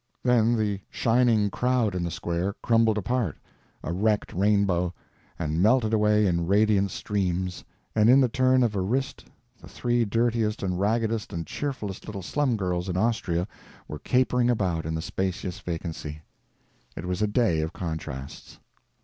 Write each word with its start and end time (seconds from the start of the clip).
Then 0.23 0.55
the 0.57 0.79
shining 0.89 1.51
crown 1.51 1.93
in 1.93 2.01
the 2.01 2.09
square 2.09 2.55
crumbled 2.63 2.97
apart, 2.97 3.37
a 3.83 3.93
wrecked 3.93 4.33
rainbow, 4.33 4.95
and 5.37 5.61
melted 5.61 5.93
away 5.93 6.25
in 6.25 6.47
radiant 6.47 6.89
streams, 6.89 7.63
and 7.93 8.09
in 8.09 8.19
the 8.19 8.27
turn 8.27 8.63
of 8.63 8.75
a 8.75 8.81
wrist 8.81 9.25
the 9.61 9.67
three 9.67 10.03
dirtiest 10.03 10.63
and 10.63 10.79
raggedest 10.79 11.31
and 11.33 11.45
cheerfulest 11.45 12.07
little 12.07 12.23
slum 12.23 12.57
girls 12.57 12.89
in 12.89 12.97
Austria 12.97 13.47
were 13.87 13.99
capering 13.99 14.49
about 14.49 14.87
in 14.87 14.95
the 14.95 15.03
spacious 15.03 15.59
vacancy. 15.59 16.23
It 16.95 17.05
was 17.05 17.21
a 17.21 17.27
day 17.27 17.61
of 17.61 17.71
contrasts. 17.71 18.57